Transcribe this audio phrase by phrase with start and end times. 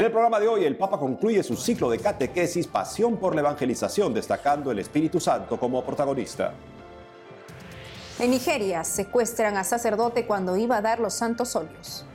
[0.00, 3.42] En el programa de hoy, el Papa concluye su ciclo de catequesis Pasión por la
[3.42, 6.54] Evangelización, destacando el Espíritu Santo como protagonista.
[8.18, 12.06] En Nigeria secuestran a sacerdote cuando iba a dar los santos óleos.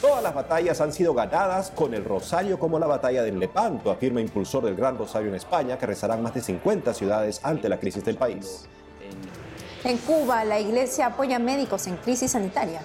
[0.00, 4.20] Todas las batallas han sido ganadas con el rosario como la batalla del Lepanto, afirma
[4.20, 8.04] impulsor del Gran Rosario en España, que rezarán más de 50 ciudades ante la crisis
[8.04, 8.66] del país.
[9.82, 12.82] En Cuba, la iglesia apoya médicos en crisis sanitaria.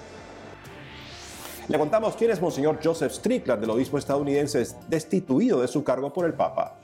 [1.72, 6.26] Le contamos quién es Monseñor Joseph Strickland, del obispo estadounidense destituido de su cargo por
[6.26, 6.82] el Papa.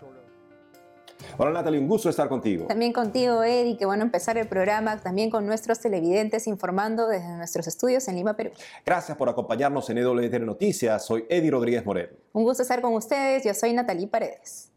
[1.37, 2.67] Hola Natalie, un gusto estar contigo.
[2.67, 3.75] También contigo, Eddie.
[3.75, 8.37] Qué bueno empezar el programa también con nuestros televidentes informando desde nuestros estudios en Lima,
[8.37, 8.51] Perú.
[8.85, 11.05] Gracias por acompañarnos en EWTN Noticias.
[11.05, 12.15] Soy Eddie Rodríguez Moreno.
[12.31, 13.43] Un gusto estar con ustedes.
[13.43, 14.71] Yo soy Natalie Paredes.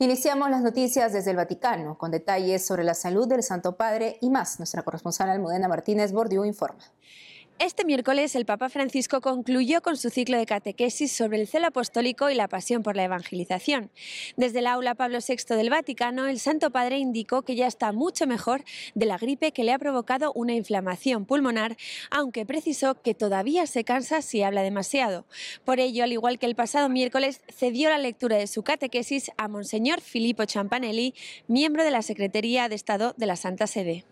[0.00, 4.28] Iniciamos las noticias desde el Vaticano con detalles sobre la salud del Santo Padre y
[4.28, 4.58] más.
[4.58, 6.84] Nuestra corresponsal Almudena Martínez Bordiú informa.
[7.60, 12.30] Este miércoles el Papa Francisco concluyó con su ciclo de catequesis sobre el celo apostólico
[12.30, 13.90] y la pasión por la evangelización.
[14.36, 18.28] Desde el aula Pablo VI del Vaticano, el Santo Padre indicó que ya está mucho
[18.28, 18.62] mejor
[18.94, 21.76] de la gripe que le ha provocado una inflamación pulmonar,
[22.12, 25.26] aunque precisó que todavía se cansa si habla demasiado.
[25.64, 29.48] Por ello, al igual que el pasado miércoles, cedió la lectura de su catequesis a
[29.48, 31.12] Monseñor Filippo Champanelli,
[31.48, 34.04] miembro de la Secretaría de Estado de la Santa Sede.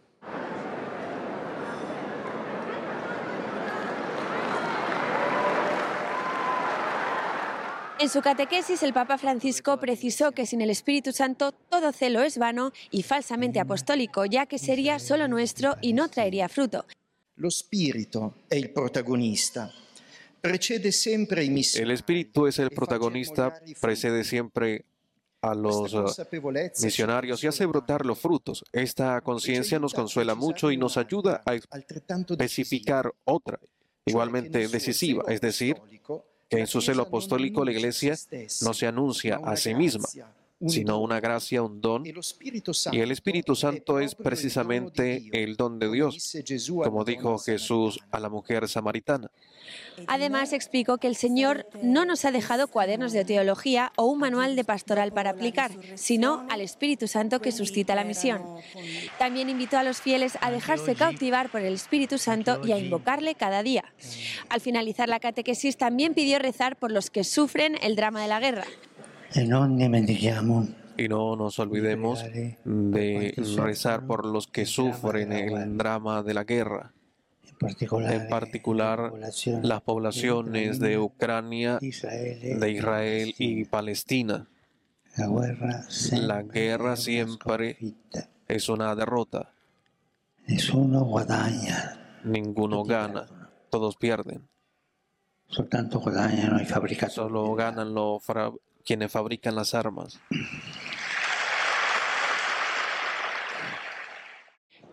[7.98, 12.36] En su catequesis, el Papa Francisco precisó que sin el Espíritu Santo todo celo es
[12.36, 16.84] vano y falsamente apostólico, ya que sería solo nuestro y no traería fruto.
[17.36, 19.72] Lo Espíritu es el protagonista.
[20.42, 24.84] Precede siempre i El Espíritu es el protagonista, precede siempre
[25.40, 26.04] a los uh,
[26.82, 28.62] misionarios y hace brotar los frutos.
[28.72, 33.58] Esta conciencia nos consuela mucho y nos ayuda a especificar otra,
[34.04, 35.76] igualmente decisiva, es decir,
[36.48, 38.14] que en su celo apostólico la Iglesia
[38.62, 40.06] no se anuncia a sí misma,
[40.66, 42.04] sino una gracia, un don.
[42.06, 42.10] Y
[43.00, 46.36] el Espíritu Santo es precisamente el don de Dios,
[46.82, 49.30] como dijo Jesús a la mujer samaritana.
[50.06, 54.54] Además, explicó que el Señor no nos ha dejado cuadernos de teología o un manual
[54.56, 58.42] de pastoral para aplicar, sino al Espíritu Santo que suscita la misión.
[59.18, 63.34] También invitó a los fieles a dejarse cautivar por el Espíritu Santo y a invocarle
[63.34, 63.84] cada día.
[64.48, 68.40] Al finalizar la catequesis, también pidió rezar por los que sufren el drama de la
[68.40, 68.66] guerra.
[70.98, 72.24] Y no nos olvidemos
[72.64, 76.92] de rezar por los que sufren el drama de la guerra.
[77.60, 79.12] En particular
[79.62, 84.46] las poblaciones de Ucrania, de Israel y Palestina.
[86.12, 87.78] La guerra siempre
[88.48, 89.52] es una derrota.
[92.24, 93.26] Ninguno gana,
[93.70, 94.46] todos pierden.
[97.08, 98.22] Solo ganan los
[98.86, 100.20] quienes fabrican las armas.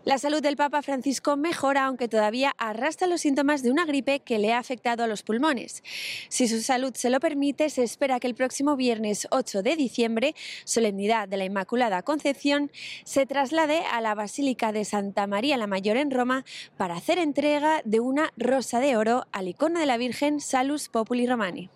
[0.06, 4.38] La salud del Papa Francisco mejora, aunque todavía arrastra los síntomas de una gripe que
[4.38, 5.82] le ha afectado a los pulmones.
[6.28, 10.36] Si su salud se lo permite, se espera que el próximo viernes 8 de diciembre,
[10.66, 12.70] solemnidad de la Inmaculada Concepción,
[13.06, 16.44] se traslade a la Basílica de Santa María la Mayor en Roma
[16.76, 21.28] para hacer entrega de una rosa de oro al icono de la Virgen Salus Populi
[21.28, 21.70] Romani.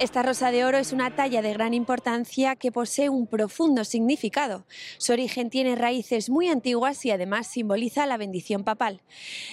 [0.00, 4.64] Esta rosa de oro es una talla de gran importancia que posee un profundo significado.
[4.96, 9.02] Su origen tiene raíces muy antiguas y además simboliza la bendición papal.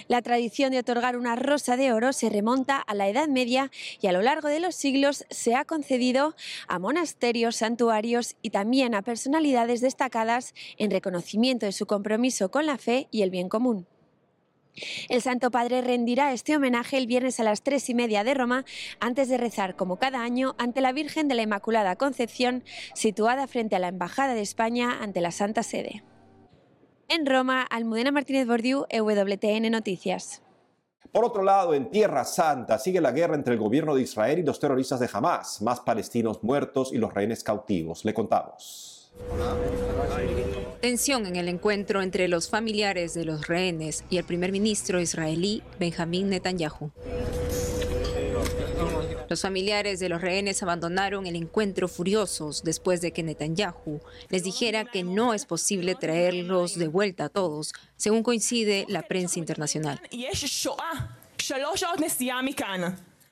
[0.07, 4.05] La tradición de otorgar una rosa de oro se remonta a la Edad Media y
[4.05, 6.35] a lo largo de los siglos se ha concedido
[6.67, 12.78] a monasterios, santuarios y también a personalidades destacadas en reconocimiento de su compromiso con la
[12.78, 13.88] fe y el bien común.
[15.09, 18.66] El Santo Padre rendirá este homenaje el viernes a las tres y media de Roma,
[19.00, 22.63] antes de rezar, como cada año, ante la Virgen de la Inmaculada Concepción,
[22.94, 26.03] situada frente a la Embajada de España ante la Santa Sede.
[27.08, 30.41] En Roma, Almudena Martínez Bordiú, EWTN Noticias.
[31.11, 34.44] Por otro lado, en Tierra Santa sigue la guerra entre el gobierno de Israel y
[34.44, 38.03] los terroristas de Hamas, más palestinos muertos y los rehenes cautivos.
[38.03, 38.95] Le contamos.
[40.82, 45.64] Tensión en el encuentro entre los familiares de los rehenes y el primer ministro israelí
[45.79, 46.91] Benjamín Netanyahu.
[49.28, 54.85] Los familiares de los rehenes abandonaron el encuentro furiosos después de que Netanyahu les dijera
[54.85, 60.00] que no es posible traerlos de vuelta a todos, según coincide la prensa internacional.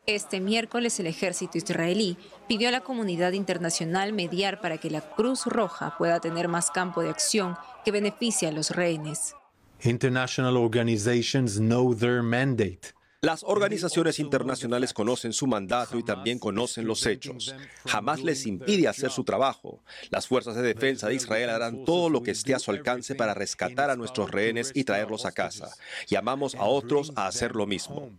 [0.06, 2.18] Este miércoles el ejército israelí
[2.50, 7.02] pidió a la comunidad internacional mediar para que la Cruz Roja pueda tener más campo
[7.02, 7.56] de acción
[7.86, 9.34] que beneficie a los rehenes.
[9.82, 12.94] International organizations know their mandate.
[13.22, 17.56] Las organizaciones internacionales conocen su mandato y también conocen los hechos.
[17.86, 19.82] Jamás les impide hacer su trabajo.
[20.10, 23.34] Las fuerzas de defensa de Israel harán todo lo que esté a su alcance para
[23.34, 25.70] rescatar a nuestros rehenes y traerlos a casa.
[26.08, 28.12] Llamamos a otros a hacer lo mismo.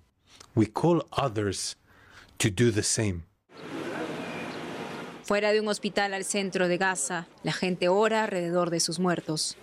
[5.25, 9.57] Fuera de un hospital al centro de Gaza, la gente ora alrededor de sus muertos.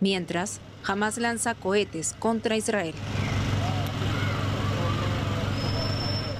[0.00, 2.94] Mientras, Hamas lanza cohetes contra Israel.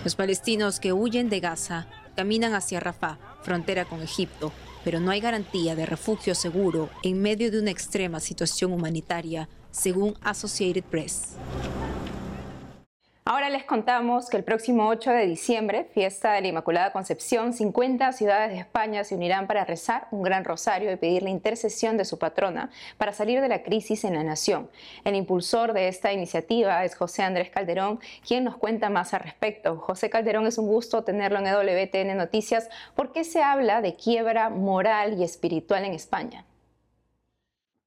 [0.05, 4.53] Los palestinos que huyen de Gaza caminan hacia Rafah, frontera con Egipto,
[4.85, 10.15] pero no hay garantía de refugio seguro en medio de una extrema situación humanitaria, según
[10.23, 11.37] Associated Press.
[13.27, 18.13] Ahora les contamos que el próximo 8 de diciembre, fiesta de la Inmaculada Concepción, 50
[18.13, 22.05] ciudades de España se unirán para rezar un gran rosario y pedir la intercesión de
[22.05, 22.69] su patrona
[22.99, 24.69] para salir de la crisis en la nación.
[25.05, 27.99] El impulsor de esta iniciativa es José Andrés Calderón,
[28.29, 29.79] quien nos cuenta más al respecto.
[29.79, 32.69] José Calderón, es un gusto tenerlo en EWTN Noticias.
[32.95, 36.45] ¿Por qué se habla de quiebra moral y espiritual en España?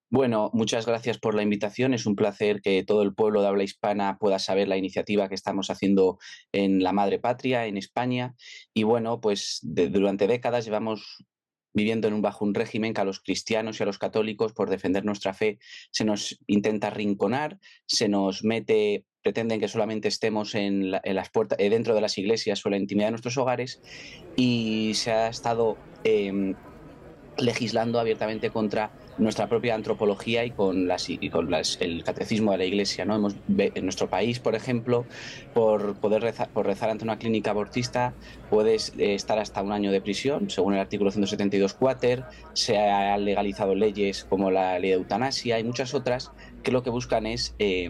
[0.09, 1.93] Bueno, muchas gracias por la invitación.
[1.93, 5.35] Es un placer que todo el pueblo de habla hispana pueda saber la iniciativa que
[5.35, 6.17] estamos haciendo
[6.53, 8.33] en la madre patria, en España.
[8.73, 11.25] Y bueno, pues durante décadas llevamos
[11.73, 14.69] viviendo en un, bajo un régimen que a los cristianos y a los católicos, por
[14.69, 15.59] defender nuestra fe,
[15.91, 21.69] se nos intenta rinconar, se nos mete pretenden que solamente estemos en, las puertas, eh,
[21.69, 23.81] dentro de las iglesias o la intimidad de nuestros hogares
[24.37, 26.55] y se ha estado em,
[27.39, 32.65] legislando abiertamente contra nuestra propia antropología y con, las, y con el catecismo de la
[32.65, 33.05] Iglesia.
[33.05, 33.15] ¿no?
[33.15, 35.05] Hemos, en nuestro país, por ejemplo,
[35.53, 38.13] por poder rezar ante una clínica abortista,
[38.49, 42.25] puedes eh, estar hasta un año de prisión, según el artículo 172 cuater.
[42.53, 46.31] Se han legalizado leyes como la ley de eutanasia y muchas otras
[46.63, 47.89] que lo que buscan es eh,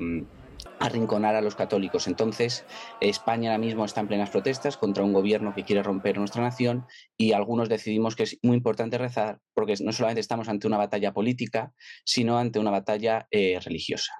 [0.79, 2.07] arrinconar a los católicos.
[2.07, 2.65] Entonces,
[2.99, 6.85] España ahora mismo está en plenas protestas contra un gobierno que quiere romper nuestra nación
[7.17, 11.13] y algunos decidimos que es muy importante rezar porque no solamente estamos ante una batalla
[11.13, 11.73] política,
[12.05, 14.13] sino ante una batalla eh, religiosa.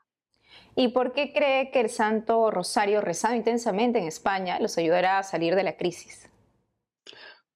[0.75, 5.24] ¿Y por qué cree que el Santo Rosario rezado intensamente en España los ayudará a
[5.24, 6.26] salir de la crisis?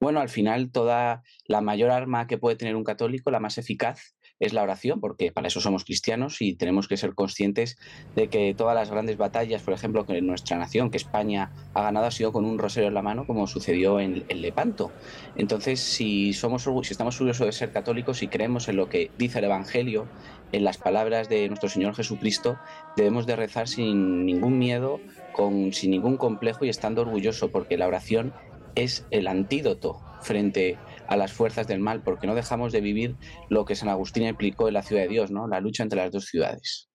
[0.02, 4.16] Bueno, al final toda la mayor arma que puede tener un católico, la más eficaz,
[4.40, 7.78] es la oración, porque para eso somos cristianos y tenemos que ser conscientes
[8.16, 12.08] de que todas las grandes batallas, por ejemplo, que nuestra nación, que España ha ganado,
[12.08, 14.92] ha sido con un rosario en la mano, como sucedió en, Lepanto.
[15.36, 19.38] Entonces, si, somos, si estamos orgullosos de ser católicos y creemos en lo que dice
[19.38, 20.08] el Evangelio,
[20.52, 22.58] en las palabras de nuestro Señor Jesucristo,
[22.98, 25.00] debemos de rezar sin ningún miedo,
[25.32, 28.34] con, sin ningún complejo y estando orgulloso, porque la oración
[28.76, 30.78] es el antídoto frente
[31.08, 33.16] a las fuerzas del mal, porque no dejamos de vivir
[33.50, 35.48] lo que San Agustín explicó en la ciudad de Dios, ¿no?
[35.48, 36.90] la lucha entre las dos ciudades.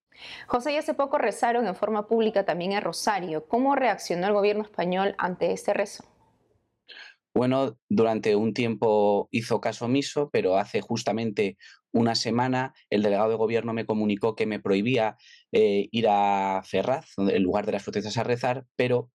[0.46, 3.46] José, y hace poco rezaron en forma pública también en Rosario.
[3.46, 6.04] ¿Cómo reaccionó el gobierno español ante este rezo?
[7.34, 11.58] Bueno, durante un tiempo hizo caso omiso, pero hace justamente
[11.92, 15.16] una semana el delegado de gobierno me comunicó que me prohibía
[15.52, 19.10] eh, ir a Ferraz, en lugar de las protestas a rezar, pero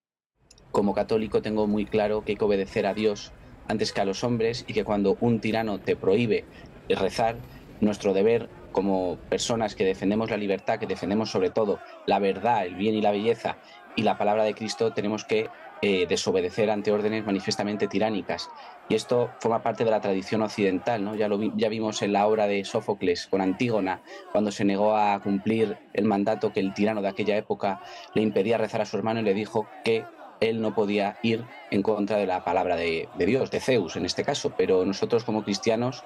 [0.72, 3.32] como católico tengo muy claro que hay que obedecer a Dios
[3.68, 6.46] antes que a los hombres y que cuando un tirano te prohíbe
[6.90, 7.38] rezar,
[7.80, 12.76] nuestro deber como personas que defendemos la libertad, que defendemos sobre todo la verdad, el
[12.76, 13.58] bien y la belleza
[13.96, 15.50] y la palabra de Cristo, tenemos que
[15.82, 18.50] eh, desobedecer ante órdenes manifiestamente tiránicas.
[18.88, 21.16] Y esto forma parte de la tradición occidental, ¿no?
[21.16, 24.02] Ya, lo ya vimos en la obra de Sófocles con Antígona,
[24.32, 27.82] cuando se negó a cumplir el mandato que el tirano de aquella época
[28.14, 30.06] le impedía rezar a su hermano y le dijo que
[30.42, 34.26] él no podía ir en contra de la palabra de, Dios, de Zeus en este
[34.26, 36.04] caso, pero nosotros como cristianos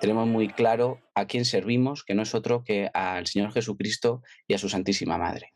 [0.00, 4.54] tenemos muy claro a quién servimos, que no es otro que al Señor Jesucristo y
[4.54, 5.52] a su Santísima Madre.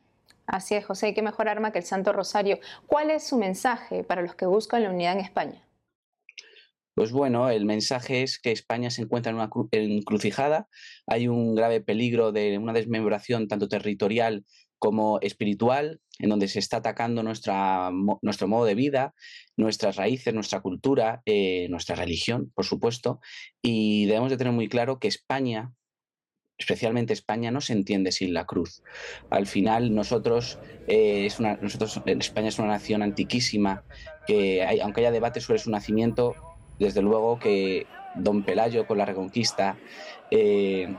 [0.47, 2.59] Así es, José, qué mejor arma que el Santo Rosario.
[2.87, 5.63] ¿Cuál es su mensaje para los que buscan la unidad en España?
[6.95, 10.69] Pues bueno, el mensaje es que España se encuentra en una encrucijada,
[11.07, 14.45] hay un grave peligro de una desmembración tanto territorial
[14.83, 19.15] como espiritual, en donde se está atacando nuestra, nuestro modo de vida,
[19.57, 23.21] nuestras raíces, nuestra cultura, eh, nuestra religión, por supuesto,
[23.63, 25.73] y debemos de tener muy claro que España,
[26.59, 28.83] especialmente España, no se entiende sin la cruz.
[29.31, 30.59] Al final, nosotros,
[30.89, 33.85] eh, es una, nosotros España es una nación antiquísima,
[34.27, 36.35] que aunque haya debate sobre su nacimiento,
[36.81, 37.87] desde luego que
[38.17, 39.77] don Pelayo con la Reconquista,
[40.33, 40.93] eh,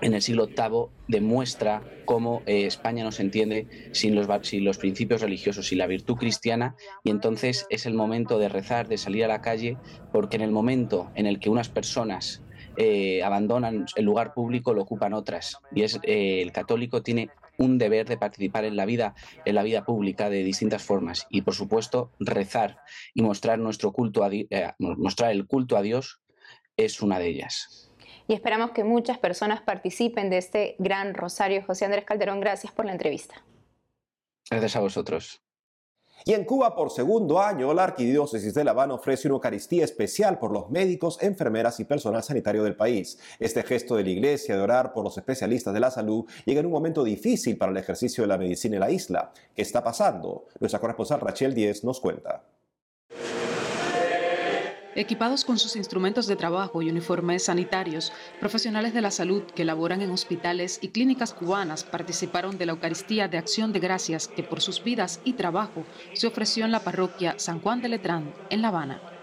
[0.00, 4.78] en el siglo VIII demuestra cómo eh, España no se entiende sin los, sin los
[4.78, 9.24] principios religiosos, y la virtud cristiana, y entonces es el momento de rezar, de salir
[9.24, 9.76] a la calle,
[10.12, 12.42] porque en el momento en el que unas personas
[12.76, 15.56] eh, abandonan el lugar público, lo ocupan otras.
[15.74, 19.14] Y es eh, el católico tiene un deber de participar en la vida,
[19.44, 21.26] en la vida pública de distintas formas.
[21.30, 22.78] Y por supuesto, rezar
[23.14, 24.30] y mostrar nuestro culto a,
[24.78, 26.20] mostrar el culto a Dios
[26.76, 27.90] es una de ellas.
[28.28, 31.62] Y esperamos que muchas personas participen de este gran rosario.
[31.64, 33.44] José Andrés Calderón, gracias por la entrevista.
[34.50, 35.42] Gracias a vosotros.
[36.24, 40.38] Y en Cuba, por segundo año, la Arquidiócesis de La Habana ofrece una Eucaristía especial
[40.38, 43.18] por los médicos, enfermeras y personal sanitario del país.
[43.38, 46.66] Este gesto de la Iglesia de orar por los especialistas de la salud llega en
[46.66, 49.32] un momento difícil para el ejercicio de la medicina en la isla.
[49.54, 50.46] ¿Qué está pasando?
[50.58, 52.42] Nuestra corresponsal Rachel Díez nos cuenta.
[54.96, 60.00] Equipados con sus instrumentos de trabajo y uniformes sanitarios, profesionales de la salud que laboran
[60.00, 64.62] en hospitales y clínicas cubanas participaron de la Eucaristía de Acción de Gracias que por
[64.62, 65.84] sus vidas y trabajo
[66.14, 69.15] se ofreció en la parroquia San Juan de Letrán, en La Habana.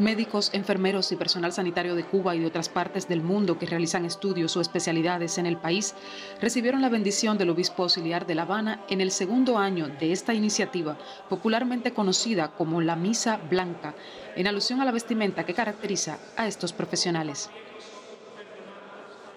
[0.00, 4.04] Médicos, enfermeros y personal sanitario de Cuba y de otras partes del mundo que realizan
[4.04, 5.94] estudios o especialidades en el país
[6.40, 10.34] recibieron la bendición del obispo auxiliar de La Habana en el segundo año de esta
[10.34, 10.98] iniciativa,
[11.28, 13.94] popularmente conocida como la Misa Blanca,
[14.34, 17.50] en alusión a la vestimenta que caracteriza a estos profesionales.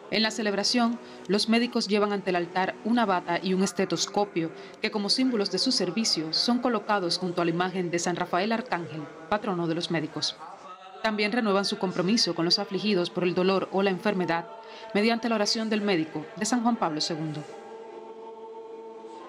[0.10, 0.98] En la celebración,
[1.28, 5.58] los médicos llevan ante el altar una bata y un estetoscopio que como símbolos de
[5.58, 9.92] su servicio son colocados junto a la imagen de San Rafael Arcángel, patrono de los
[9.92, 10.38] médicos.
[11.04, 14.48] También renuevan su compromiso con los afligidos por el dolor o la enfermedad
[14.94, 17.67] mediante la oración del médico de San Juan Pablo II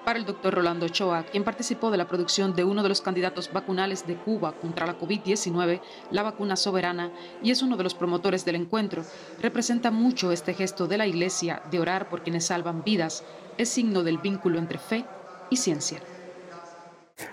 [0.08, 3.52] para el doctor Rolando Ochoa, quien participó de la producción de uno de los candidatos
[3.52, 7.12] vacunales de Cuba contra la COVID-19, la vacuna soberana,
[7.42, 9.02] y es uno de los promotores del encuentro.
[9.42, 13.22] Representa mucho este gesto de la Iglesia de orar por quienes salvan vidas.
[13.58, 15.04] Es signo del vínculo entre fe
[15.50, 15.98] y ciencia.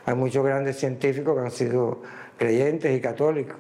[0.04, 2.02] Hay muchos grandes científicos que han sido
[2.38, 3.56] creyentes y católicos.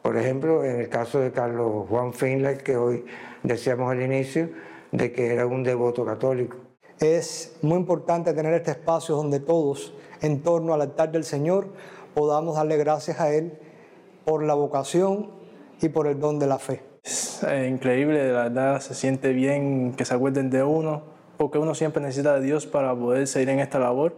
[0.00, 3.04] Por ejemplo, en el caso de Carlos Juan Finlay, que hoy
[3.42, 4.48] decíamos al inicio,
[4.92, 6.63] de que era un devoto católico.
[7.04, 9.92] Es muy importante tener este espacio donde todos,
[10.22, 11.66] en torno al altar del Señor,
[12.14, 13.58] podamos darle gracias a Él
[14.24, 15.30] por la vocación
[15.82, 16.82] y por el don de la fe.
[17.02, 21.02] Es eh, increíble, de verdad, se siente bien que se acuerden de uno,
[21.36, 24.14] porque uno siempre necesita de Dios para poder seguir en esta labor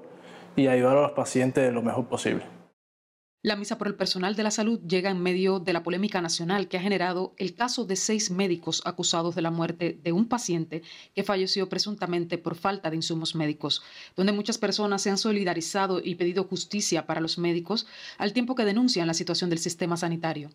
[0.55, 2.56] y ayudar a los pacientes lo mejor posible.
[3.47, 6.67] La misa por el personal de la salud llega en medio de la polémica nacional
[6.67, 10.83] que ha generado el caso de seis médicos acusados de la muerte de un paciente
[11.15, 13.85] que falleció presuntamente por falta de insumos médicos,
[14.17, 17.87] donde muchas personas se han solidarizado y pedido justicia para los médicos
[18.19, 20.51] al tiempo que denuncian la situación del sistema sanitario.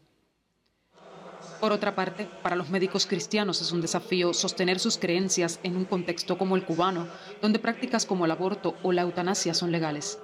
[1.62, 5.86] Por otra parte, para los médicos cristianos es un desafío sostener sus creencias en un
[5.86, 7.08] contexto como el cubano,
[7.42, 10.20] donde prácticas como el aborto o la eutanasia son legales.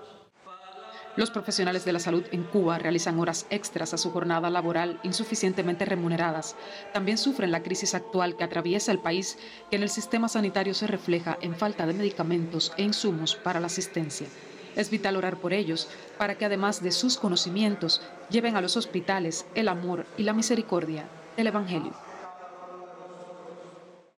[1.18, 5.84] Los profesionales de la salud en Cuba realizan horas extras a su jornada laboral insuficientemente
[5.84, 6.56] remuneradas.
[6.94, 9.40] También sufren la crisis actual que atraviesa el país,
[9.72, 13.66] que en el sistema sanitario se refleja en falta de medicamentos e insumos para la
[13.66, 14.28] asistencia.
[14.76, 19.48] Es vital orar por ellos, para que además de sus conocimientos, lleven a los hospitales
[19.56, 21.06] el amor y la misericordia
[21.36, 21.94] del Evangelio.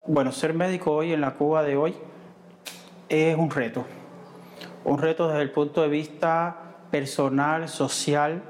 [0.06, 1.96] Bueno, ser médico hoy en la Cuba de hoy
[3.08, 3.86] es un reto.
[4.84, 8.44] Un reto desde el punto de vista personal, social,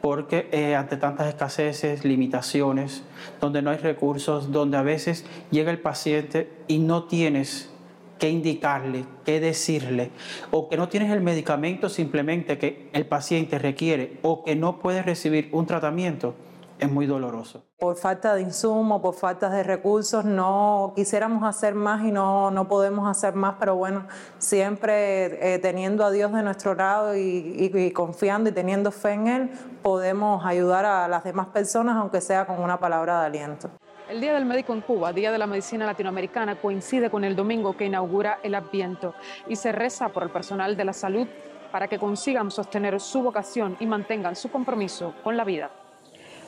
[0.00, 3.04] porque eh, ante tantas escaseces, limitaciones,
[3.40, 7.70] donde no hay recursos, donde a veces llega el paciente y no tienes
[8.18, 10.10] qué indicarle, qué decirle,
[10.50, 15.02] o que no tienes el medicamento simplemente que el paciente requiere, o que no puede
[15.02, 16.34] recibir un tratamiento,
[16.82, 17.64] es muy doloroso.
[17.78, 22.66] Por falta de insumos, por falta de recursos, no quisiéramos hacer más y no, no
[22.66, 24.08] podemos hacer más, pero bueno,
[24.38, 29.50] siempre eh, teniendo a Dios de nuestro lado y, confiando y teniendo fe en Él,
[29.82, 33.70] podemos ayudar a las demás personas, aunque sea con una palabra de aliento.
[34.08, 37.76] El Día del Médico en Cuba, Día de la Medicina Latinoamericana, coincide con el domingo
[37.76, 39.14] que inaugura el Adviento
[39.46, 41.28] y se reza por el personal de la salud
[41.70, 45.70] para que consigan sostener su vocación y mantengan su compromiso con la vida.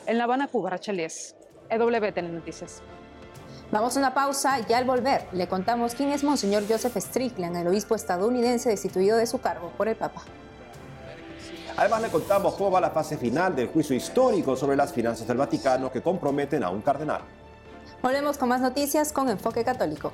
[0.05, 1.35] En La Habana, Cuba, Rachelies,
[1.69, 2.81] EWT Noticias.
[3.71, 7.67] Vamos a una pausa y al volver le contamos quién es Monseñor Joseph Strickland, el
[7.67, 10.21] obispo estadounidense destituido de su cargo por el Papa.
[11.75, 15.37] Además le contamos cómo va la fase final del juicio histórico sobre las finanzas del
[15.37, 17.21] Vaticano que comprometen a un cardenal.
[18.03, 20.11] Volvemos con más noticias con Enfoque Católico.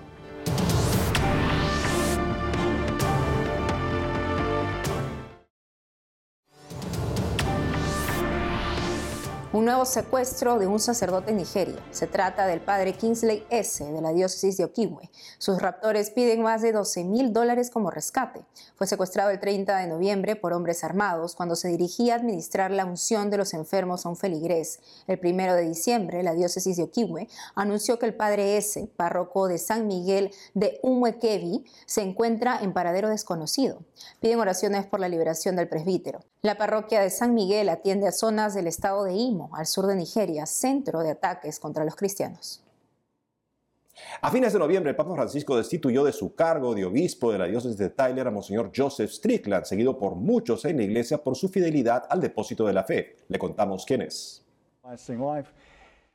[9.61, 11.75] Un nuevo secuestro de un sacerdote en Nigeria.
[11.91, 13.85] Se trata del padre Kingsley S.
[13.85, 15.11] de la diócesis de Okigwe.
[15.37, 18.43] Sus raptores piden más de 12 mil dólares como rescate.
[18.75, 22.85] Fue secuestrado el 30 de noviembre por hombres armados cuando se dirigía a administrar la
[22.85, 24.79] unción de los enfermos a un feligrés.
[25.05, 29.59] El 1 de diciembre, la diócesis de Okigwe anunció que el padre S., párroco de
[29.59, 33.83] San Miguel de Umwekevi, se encuentra en paradero desconocido.
[34.21, 36.21] Piden oraciones por la liberación del presbítero.
[36.41, 39.95] La parroquia de San Miguel atiende a zonas del estado de Imo al sur de
[39.95, 42.63] Nigeria, centro de ataques contra los cristianos.
[44.21, 47.45] A fines de noviembre, el Papa Francisco destituyó de su cargo de obispo de la
[47.45, 51.49] diócesis de Tyler a Monseñor Joseph Strickland, seguido por muchos en la iglesia por su
[51.49, 53.17] fidelidad al depósito de la fe.
[53.27, 54.43] Le contamos quién es.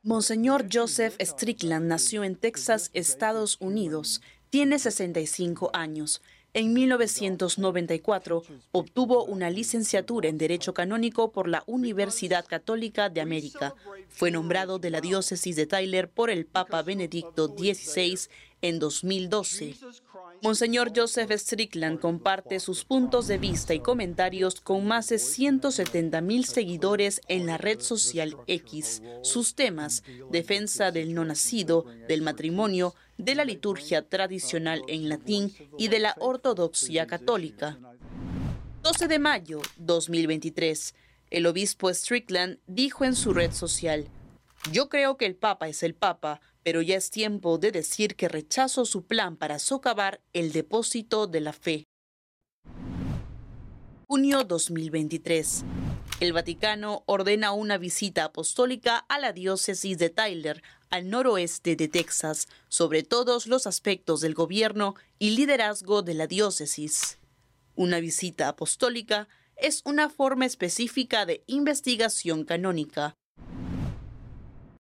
[0.03, 4.21] Monseñor Joseph Strickland nació en Texas, Estados Unidos.
[4.49, 6.21] Tiene 65 años.
[6.53, 13.75] En 1994 obtuvo una licenciatura en Derecho Canónico por la Universidad Católica de América.
[14.09, 18.29] Fue nombrado de la diócesis de Tyler por el Papa Benedicto XVI
[18.61, 19.75] en 2012.
[20.43, 26.45] Monseñor Joseph Strickland comparte sus puntos de vista y comentarios con más de 170 mil
[26.45, 29.01] seguidores en la red social X.
[29.23, 35.87] Sus temas, defensa del no nacido, del matrimonio, de la liturgia tradicional en latín y
[35.87, 37.79] de la ortodoxia católica.
[38.83, 40.93] 12 de mayo 2023.
[41.31, 44.07] El obispo Strickland dijo en su red social,
[44.71, 48.27] yo creo que el Papa es el Papa, pero ya es tiempo de decir que
[48.27, 51.85] rechazo su plan para socavar el depósito de la fe.
[54.05, 55.63] Junio 2023.
[56.19, 62.49] El Vaticano ordena una visita apostólica a la diócesis de Tyler, al noroeste de Texas,
[62.67, 67.17] sobre todos los aspectos del gobierno y liderazgo de la diócesis.
[67.75, 73.15] Una visita apostólica es una forma específica de investigación canónica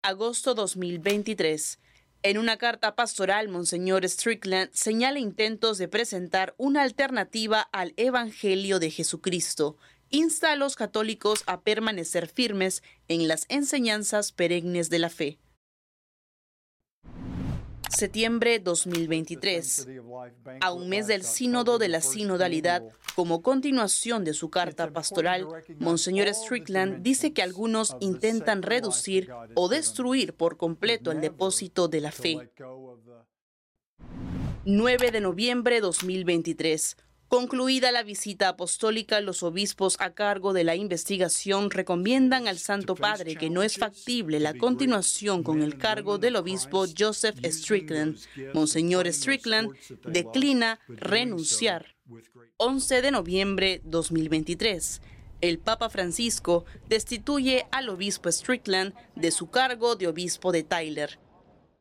[0.02, 1.80] agosto 2023.
[2.24, 8.92] En una carta pastoral, Monseñor Strickland señala intentos de presentar una alternativa al Evangelio de
[8.92, 9.78] Jesucristo.
[10.10, 15.38] Insta a los católicos a permanecer firmes en las enseñanzas perennes de la fe
[17.90, 19.88] septiembre 2023.
[20.62, 22.84] A un mes del sínodo de la sinodalidad,
[23.16, 25.48] como continuación de su carta pastoral,
[25.80, 32.12] Monseñor Strickland dice que algunos intentan reducir o destruir por completo el depósito de la
[32.12, 32.50] fe.
[34.66, 36.98] 9 de noviembre 2023.
[37.30, 43.36] Concluida la visita apostólica, los obispos a cargo de la investigación recomiendan al Santo Padre
[43.36, 48.18] que no es factible la continuación con el cargo del obispo Joseph Strickland.
[48.56, 49.76] Monseñor Strickland
[50.08, 51.96] declina renunciar.
[52.58, 55.00] 11 de noviembre 2023.
[55.42, 61.20] El Papa Francisco destituye al obispo Strickland de su cargo de obispo de Tyler.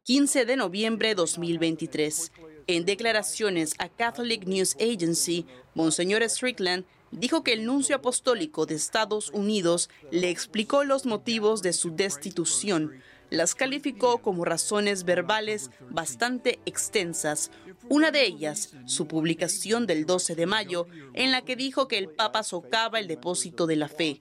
[0.03, 2.33] 15 de noviembre 2023.
[2.71, 9.31] En declaraciones a Catholic News Agency, Monseñor Strickland dijo que el nuncio apostólico de Estados
[9.31, 13.01] Unidos le explicó los motivos de su destitución.
[13.31, 17.51] Las calificó como razones verbales bastante extensas.
[17.89, 22.11] Una de ellas, su publicación del 12 de mayo, en la que dijo que el
[22.11, 24.21] Papa socava el depósito de la fe.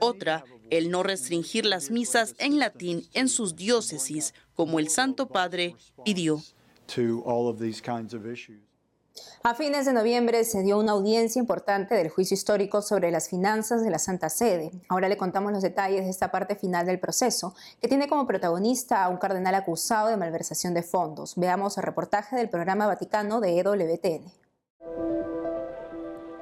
[0.00, 5.76] Otra, el no restringir las misas en latín en sus diócesis, como el Santo Padre
[6.06, 6.42] pidió.
[9.42, 13.82] A fines de noviembre se dio una audiencia importante del juicio histórico sobre las finanzas
[13.82, 14.70] de la Santa Sede.
[14.88, 19.04] Ahora le contamos los detalles de esta parte final del proceso, que tiene como protagonista
[19.04, 21.34] a un cardenal acusado de malversación de fondos.
[21.36, 24.32] Veamos el reportaje del programa Vaticano de EWTN.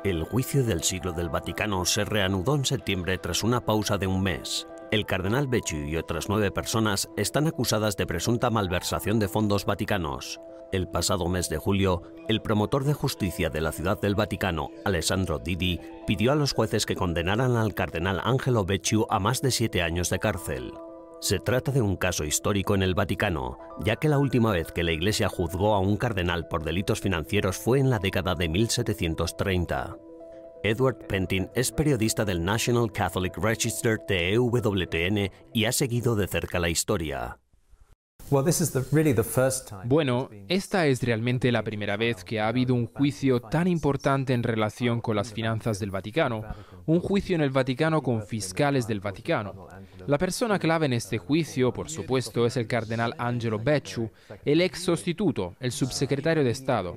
[0.05, 4.22] El juicio del siglo del Vaticano se reanudó en septiembre tras una pausa de un
[4.22, 4.66] mes.
[4.90, 10.40] El cardenal Becciu y otras nueve personas están acusadas de presunta malversación de fondos vaticanos.
[10.72, 15.38] El pasado mes de julio, el promotor de justicia de la Ciudad del Vaticano, Alessandro
[15.38, 19.81] Didi, pidió a los jueces que condenaran al cardenal Angelo Becciu a más de siete
[19.81, 20.72] años de cárcel.
[21.20, 24.83] Se trata de un caso histórico en el Vaticano, ya que la última vez que
[24.83, 29.98] la Iglesia juzgó a un cardenal por delitos financieros fue en la década de 1730.
[30.62, 36.58] Edward Pentin es periodista del National Catholic Register de EWTN y ha seguido de cerca
[36.58, 37.38] la historia.
[39.86, 44.42] Bueno, esta es realmente la primera vez que ha habido un juicio tan importante en
[44.42, 46.44] relación con las finanzas del Vaticano,
[46.86, 49.66] un juicio en el Vaticano con fiscales del Vaticano.
[50.06, 54.10] La persona clave en este juicio, por supuesto, es el cardenal Angelo Becciu,
[54.44, 56.96] el ex sustituto, el subsecretario de Estado.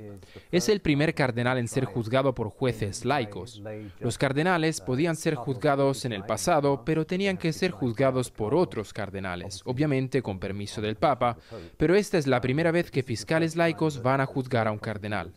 [0.51, 3.61] Es el primer cardenal en ser juzgado por jueces laicos.
[3.99, 8.93] Los cardenales podían ser juzgados en el pasado, pero tenían que ser juzgados por otros
[8.93, 11.37] cardenales, obviamente con permiso del Papa,
[11.77, 15.33] pero esta es la primera vez que fiscales laicos van a juzgar a un cardenal.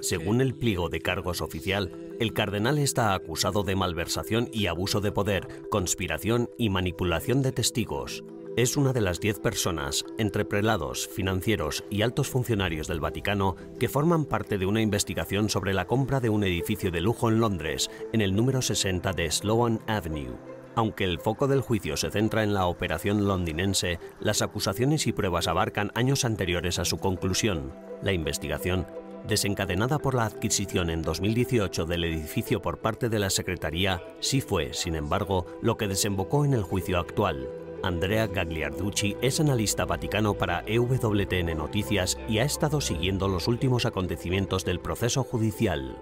[0.00, 5.12] Según el pliego de cargos oficial, el cardenal está acusado de malversación y abuso de
[5.12, 8.24] poder, conspiración y manipulación de testigos.
[8.56, 13.88] Es una de las diez personas, entre prelados, financieros y altos funcionarios del Vaticano, que
[13.88, 17.90] forman parte de una investigación sobre la compra de un edificio de lujo en Londres,
[18.12, 20.36] en el número 60 de Sloane Avenue.
[20.74, 25.46] Aunque el foco del juicio se centra en la operación londinense, las acusaciones y pruebas
[25.46, 27.72] abarcan años anteriores a su conclusión.
[28.02, 28.86] La investigación
[29.26, 34.72] desencadenada por la adquisición en 2018 del edificio por parte de la Secretaría, sí fue,
[34.72, 37.48] sin embargo, lo que desembocó en el juicio actual.
[37.82, 44.64] Andrea Gagliarducci es analista vaticano para EWTN Noticias y ha estado siguiendo los últimos acontecimientos
[44.64, 45.96] del proceso judicial.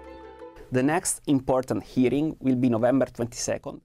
[0.71, 3.81] The next important hearing will be November 22nd.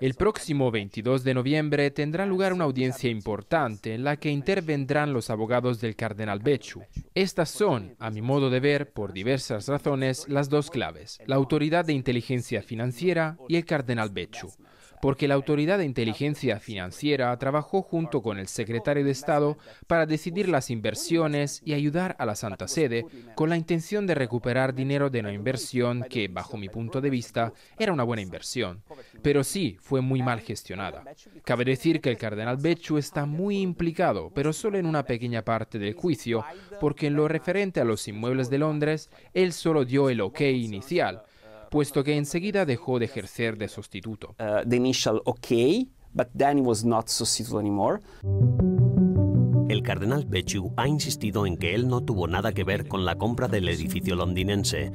[0.00, 5.30] El próximo 22 de noviembre tendrá lugar una audiencia importante en la que intervendrán los
[5.30, 6.82] abogados del cardenal Becciu.
[7.14, 11.84] Estas son, a mi modo de ver, por diversas razones, las dos claves, la Autoridad
[11.84, 14.50] de Inteligencia Financiera y el cardenal Becciu
[15.00, 20.48] porque la Autoridad de Inteligencia Financiera trabajó junto con el secretario de Estado para decidir
[20.48, 25.20] las inversiones y ayudar a la Santa Sede con la intención de recuperar dinero de
[25.20, 28.82] una inversión que, bajo mi punto de vista, era una buena inversión,
[29.22, 31.04] pero sí fue muy mal gestionada.
[31.44, 35.78] Cabe decir que el cardenal Becciu está muy implicado, pero solo en una pequeña parte
[35.78, 36.44] del juicio,
[36.80, 41.22] porque en lo referente a los inmuebles de Londres, él solo dio el ok inicial,
[41.68, 44.34] puesto que enseguida dejó de ejercer de sustituto.
[44.38, 48.00] Uh, the initial okay, but then he was not substitute anymore.
[49.68, 53.16] El cardenal Becciu ha insistido en que él no tuvo nada que ver con la
[53.16, 54.92] compra del edificio londinense,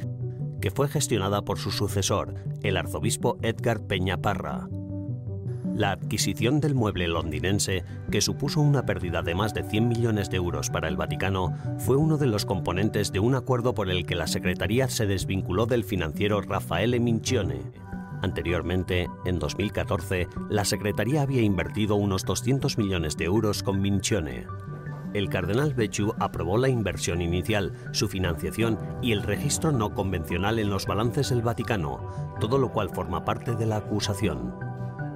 [0.61, 4.67] que fue gestionada por su sucesor, el arzobispo Edgar Peña Parra.
[5.75, 10.37] La adquisición del mueble londinense, que supuso una pérdida de más de 100 millones de
[10.37, 14.13] euros para el Vaticano, fue uno de los componentes de un acuerdo por el que
[14.13, 17.61] la Secretaría se desvinculó del financiero Raffaele Mincione.
[18.21, 24.45] Anteriormente, en 2014, la Secretaría había invertido unos 200 millones de euros con Mincione.
[25.15, 30.69] El cardenal Becciu aprobó la inversión inicial, su financiación y el registro no convencional en
[30.69, 31.99] los balances del Vaticano,
[32.39, 34.72] todo lo cual forma parte de la acusación.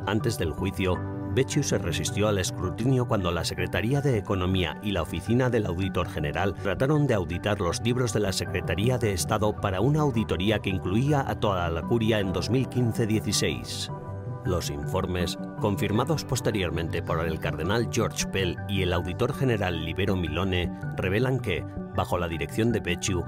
[0.07, 0.97] Antes del juicio,
[1.35, 6.07] Becciu se resistió al escrutinio cuando la Secretaría de Economía y la Oficina del Auditor
[6.07, 10.69] General trataron de auditar los libros de la Secretaría de Estado para una auditoría que
[10.69, 13.91] incluía a toda la curia en 2015-16.
[14.45, 20.71] Los informes, confirmados posteriormente por el cardenal George Pell y el auditor general Libero Milone,
[20.95, 21.65] revelan que,
[21.97, 23.25] bajo la dirección de Becciu,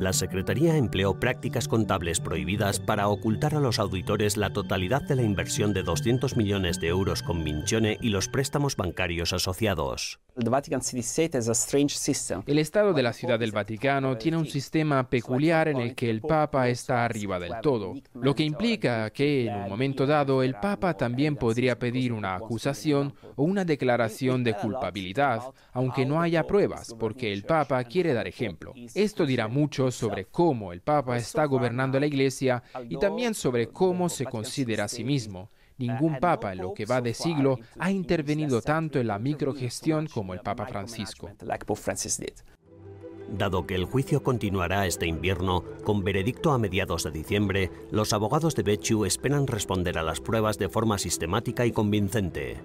[0.00, 5.22] la Secretaría empleó prácticas contables prohibidas para ocultar a los auditores la totalidad de la
[5.22, 10.20] inversión de 200 millones de euros con Mincione y los préstamos bancarios asociados.
[12.46, 16.20] El Estado de la Ciudad del Vaticano tiene un sistema peculiar en el que el
[16.20, 20.96] Papa está arriba del todo, lo que implica que en un momento dado el Papa
[20.96, 27.32] también podría pedir una acusación o una declaración de culpabilidad, aunque no haya pruebas, porque
[27.32, 28.74] el Papa quiere dar ejemplo.
[28.94, 34.08] Esto dirá mucho sobre cómo el Papa está gobernando la Iglesia y también sobre cómo
[34.08, 35.50] se considera a sí mismo.
[35.78, 40.34] Ningún papa en lo que va de siglo ha intervenido tanto en la microgestión como
[40.34, 41.30] el Papa Francisco.
[43.30, 48.54] Dado que el juicio continuará este invierno, con veredicto a mediados de diciembre, los abogados
[48.54, 52.56] de Becciu esperan responder a las pruebas de forma sistemática y convincente.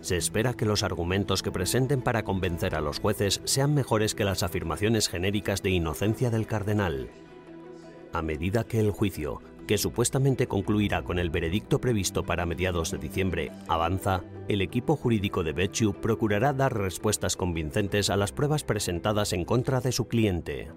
[0.00, 4.24] Se espera que los argumentos que presenten para convencer a los jueces sean mejores que
[4.24, 7.08] las afirmaciones genéricas de inocencia del cardenal.
[8.12, 12.98] A medida que el juicio, que supuestamente concluirá con el veredicto previsto para mediados de
[12.98, 19.32] diciembre, avanza, el equipo jurídico de Becciu procurará dar respuestas convincentes a las pruebas presentadas
[19.32, 20.68] en contra de su cliente.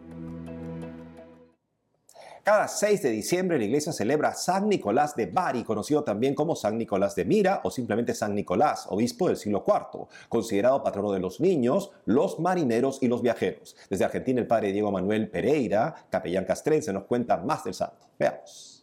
[2.48, 6.78] Cada 6 de diciembre la iglesia celebra San Nicolás de Bari, conocido también como San
[6.78, 11.42] Nicolás de Mira o simplemente San Nicolás, obispo del siglo IV, considerado patrono de los
[11.42, 13.76] niños, los marineros y los viajeros.
[13.90, 18.08] Desde Argentina el padre Diego Manuel Pereira, capellán castrense, nos cuenta más del santo.
[18.18, 18.77] Veamos.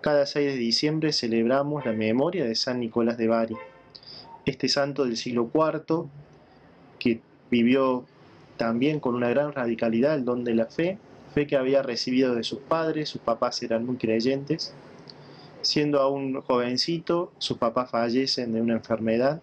[0.00, 3.56] Cada 6 de diciembre celebramos la memoria de San Nicolás de Bari,
[4.46, 6.06] este santo del siglo IV
[7.00, 8.04] que vivió
[8.56, 10.98] también con una gran radicalidad el don de la fe,
[11.34, 14.72] fe que había recibido de sus padres, sus papás eran muy creyentes.
[15.62, 19.42] Siendo aún jovencito, sus papás fallecen de una enfermedad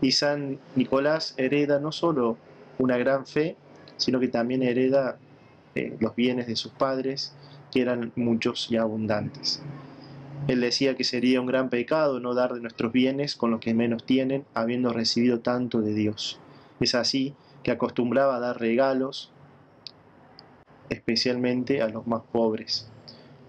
[0.00, 2.36] y San Nicolás hereda no solo
[2.78, 3.56] una gran fe,
[3.96, 5.18] sino que también hereda
[5.74, 7.34] eh, los bienes de sus padres,
[7.70, 9.62] que eran muchos y abundantes.
[10.48, 13.74] Él decía que sería un gran pecado no dar de nuestros bienes con los que
[13.74, 16.40] menos tienen, habiendo recibido tanto de Dios.
[16.80, 19.30] Es así que acostumbraba a dar regalos,
[20.88, 22.90] especialmente a los más pobres.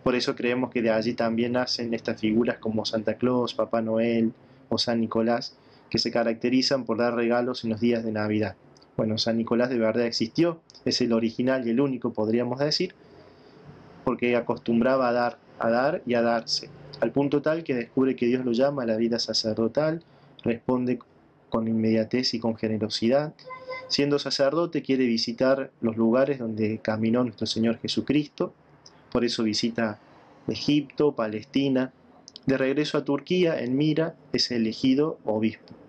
[0.03, 4.33] Por eso creemos que de allí también nacen estas figuras como Santa Claus, Papá Noel
[4.69, 5.55] o San Nicolás,
[5.91, 8.55] que se caracterizan por dar regalos en los días de Navidad.
[8.97, 12.95] Bueno, San Nicolás de verdad existió, es el original y el único, podríamos decir,
[14.03, 16.69] porque acostumbraba a dar, a dar y a darse,
[17.01, 20.03] al punto tal que descubre que Dios lo llama a la vida sacerdotal,
[20.43, 20.97] responde
[21.49, 23.33] con inmediatez y con generosidad.
[23.87, 28.53] Siendo sacerdote quiere visitar los lugares donde caminó nuestro Señor Jesucristo,
[29.11, 29.99] por eso visita
[30.47, 31.91] Egipto, Palestina.
[32.45, 35.80] De regreso a Turquía, en Mira, es elegido obispo.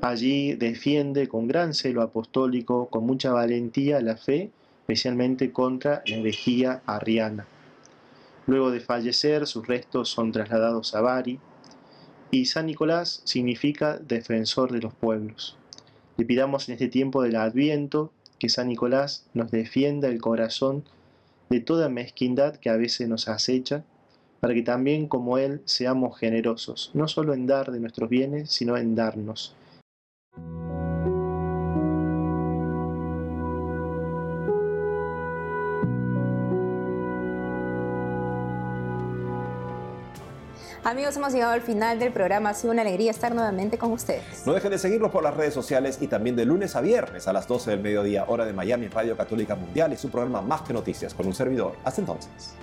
[0.00, 6.82] Allí defiende con gran celo apostólico, con mucha valentía, la fe, especialmente contra la herejía
[6.86, 7.46] arriana.
[8.46, 11.40] Luego de fallecer, sus restos son trasladados a Bari,
[12.30, 15.56] y San Nicolás significa defensor de los pueblos.
[16.16, 20.84] Le pidamos en este tiempo del Adviento que San Nicolás nos defienda el corazón
[21.50, 23.84] de toda mezquindad que a veces nos acecha,
[24.40, 28.76] para que también como Él seamos generosos, no solo en dar de nuestros bienes, sino
[28.76, 29.54] en darnos,
[40.88, 42.48] Amigos, hemos llegado al final del programa.
[42.48, 44.46] Ha sido una alegría estar nuevamente con ustedes.
[44.46, 47.34] No dejen de seguirnos por las redes sociales y también de lunes a viernes a
[47.34, 50.72] las 12 del mediodía, hora de Miami, Radio Católica Mundial y su programa Más que
[50.72, 51.74] Noticias con un servidor.
[51.84, 52.54] Hasta entonces.